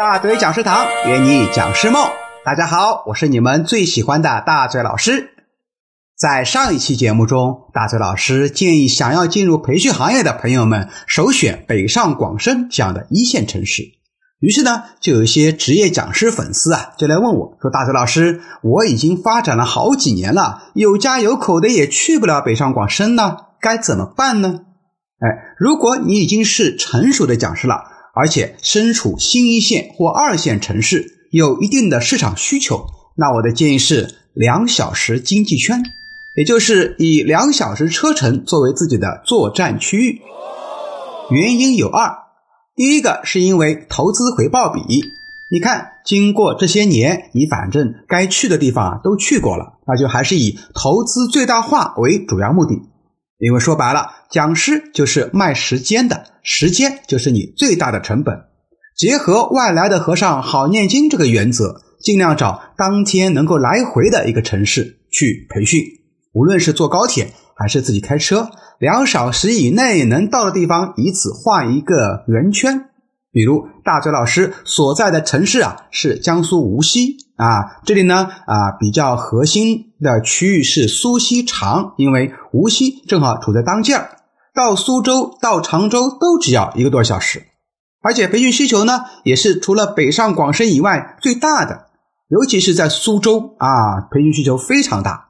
[0.00, 2.08] 大嘴讲师堂约你讲师梦，
[2.42, 5.34] 大家好，我是你们最喜欢的大嘴老师。
[6.16, 13.82] 在上一期节目中，大嘴老师建议想要进入培训行业的朋友们首选北上广深这样的一线城市。
[14.40, 24.60] 于是呢，就有一些职业讲师粉丝啊，就来问我说：“大嘴老师，我已经发展了好几年了，有家有口的也去不了北上广深呢，该怎么办呢？”
[25.20, 25.28] 哎，
[25.58, 27.99] 如果你已经是成熟的讲师了。
[28.20, 32.84] 而且身处新一线或二线城市，有一定的市场需求，
[33.16, 35.82] 那我的建议是两小时经济圈，
[36.36, 40.20] 也就是以两小时车程作为自己的作战区域。
[41.30, 42.14] 原因有二，
[42.76, 44.82] 第一个是因为投资回报比，
[45.50, 52.82] 你看，经过这些年，你反正该去的地方都去过了，那就还是以投资最大化为主要目的。
[53.40, 58.34] 因为说白了，讲师就是卖时间的，时间就是你最大的成本。
[58.94, 65.80] 结合外来的和尚好念经这个原则，尽量找当天能够来回的一个城市去培训。
[66.32, 72.89] 无论是坐高铁还是自己开车，两小时以内能到的地方，以此画一个圆圈。
[73.32, 77.80] 比如大嘴老师所在的城市啊，是江苏无锡啊。
[77.84, 84.10] 这里呢啊，比较核心的区域是苏锡常，因为无锡正好处在当间儿，
[84.52, 87.44] 到苏州、到常州都只要一个多小时。
[88.02, 91.86] 而且培训需求呢，也是除了北上广深以外最大的，
[92.28, 95.28] 尤其是在苏州啊，培训需求非常大。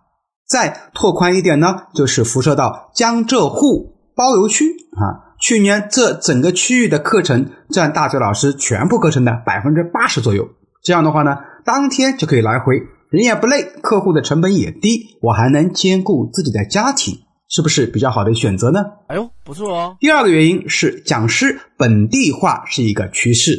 [0.49, 4.65] 再拓宽一点呢，就是辐射到江浙沪包邮区
[4.97, 5.30] 啊。
[5.41, 10.47] 去年这整个区域的课程占大学老师全部课程的百分之八十左右。
[10.83, 12.77] 这样的话呢，当天就可以来回，
[13.11, 18.81] 人也不累，客户的成本也低，我还能兼顾自己的家庭，是不是比较好的选择呢？
[19.09, 19.97] 哎呦，不错哦。
[19.99, 23.59] 第二个原因是讲师本地化是一个趋势，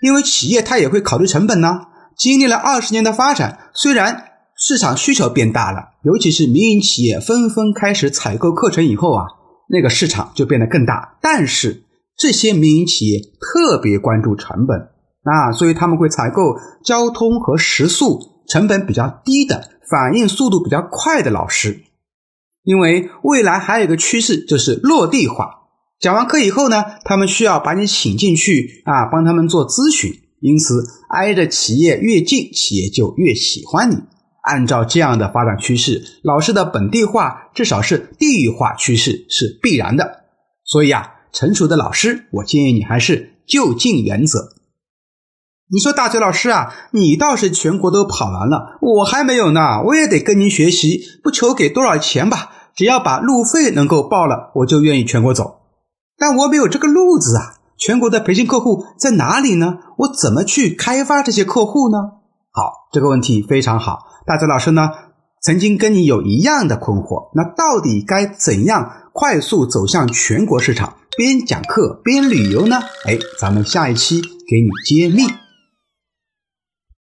[0.00, 1.80] 因为企业它也会考虑成本呢。
[2.16, 4.24] 经历了二十年的发展，虽然
[4.56, 9.26] 市场需求变大了，尤其是民营企业纷纷开始采购课程以后啊。
[9.72, 11.84] 那个市场就变得更大，但是
[12.18, 14.78] 这些民营企业特别关注成本
[15.22, 21.84] 啊，所以他们会采购交通和食宿成本比较低的、反应速度比较快的老师。
[22.64, 25.48] 因为未来还有一个趋势就是落地化，
[25.98, 33.96] 讲完课以后呢，他们需要把你请进去啊，帮他们做咨询，因此挨着企业越近，企业就越喜欢你。
[34.42, 40.24] 按照这样的发展趋势，老师的本地化至少是地域化趋势是必然的。
[40.64, 44.50] 所以啊，成熟的老师，我建议你还是就近原则。
[45.70, 55.60] 你说大嘴老师啊，你倒是全国都跑完了，我还没有呢，我也得跟您学习，不求给多少钱吧，只要把路费能够报了，我就愿意全国走。
[56.18, 59.78] 但我没有这个路子啊，全国的培训客户在哪里呢？
[59.98, 62.21] 我怎么去开发这些客户呢？
[62.54, 64.00] 好，这个问题非常好。
[64.26, 64.90] 大泽老师呢，
[65.40, 72.78] 曾经跟你有一样的困惑，那到底该怎样快速走向全国市场，边讲课边旅游呢？
[73.06, 74.28] 哎，咱们下一期给
[74.60, 75.41] 你揭秘。